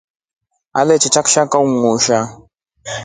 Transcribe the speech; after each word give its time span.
Aliteta 0.79 1.19
kishaka 1.25 1.55
undusha. 1.65 2.17